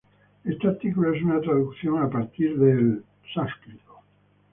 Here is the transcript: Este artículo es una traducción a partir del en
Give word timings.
Este 0.43 0.67
artículo 0.67 1.13
es 1.13 1.21
una 1.21 1.39
traducción 1.41 2.01
a 2.01 2.09
partir 2.09 2.57
del 2.57 3.03
en 3.35 3.79